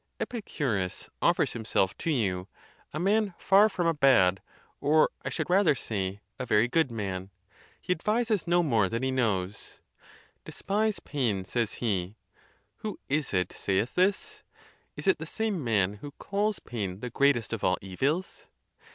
[0.19, 2.47] Epicurus offers himself to you,
[2.91, 7.29] a man far from a bad—or,I should rather say, a very good man:
[7.79, 9.79] he ad vises no more than he knows."
[10.43, 12.15] Despise pain," says he.
[12.77, 14.41] Who is it saith this?
[14.95, 18.49] Is it the same man who calls pain the greatest of all evils?